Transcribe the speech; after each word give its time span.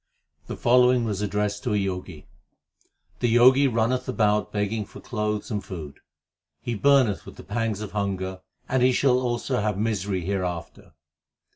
The 0.47 0.57
following 0.57 1.03
was 1.05 1.21
addressed 1.21 1.63
to 1.63 1.75
a 1.75 1.77
Jogi: 1.85 2.25
The 3.19 3.35
Jogi 3.35 3.67
runneth 3.67 4.09
about 4.09 4.51
begging 4.51 4.83
for 4.83 4.99
clothes 4.99 5.51
and 5.51 5.63
food; 5.63 5.99
He 6.59 6.73
burneth 6.73 7.23
with 7.23 7.35
the 7.35 7.43
pangs 7.43 7.81
of 7.81 7.91
hunger, 7.91 8.41
and 8.67 8.81
he 8.81 8.93
shall 8.93 9.19
also 9.19 9.61
have 9.61 9.77
misery 9.77 10.21
hereafter. 10.21 10.93